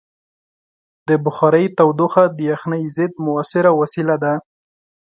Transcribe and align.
د 1.07 1.09
بخارۍ 1.25 1.65
تودوخه 1.77 2.23
د 2.37 2.39
یخنۍ 2.51 2.83
ضد 2.95 3.13
مؤثره 3.25 3.71
وسیله 3.81 4.15
ده. 4.23 4.33